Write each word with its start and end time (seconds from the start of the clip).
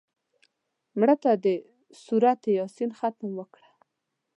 مړه 0.99 1.15
ته 1.23 1.31
د 1.43 1.45
سورت 2.03 2.41
یاسین 2.57 2.89
ختم 2.99 3.29
وکړه 3.35 3.69